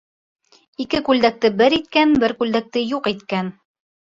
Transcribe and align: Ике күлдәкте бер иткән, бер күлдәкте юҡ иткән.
Ике 0.85 1.01
күлдәкте 1.09 1.51
бер 1.59 1.75
иткән, 1.79 2.15
бер 2.25 2.35
күлдәкте 2.41 2.85
юҡ 2.97 3.13
иткән. 3.17 3.57